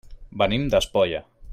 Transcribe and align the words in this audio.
Venim 0.43 0.65
d'Espolla. 0.75 1.25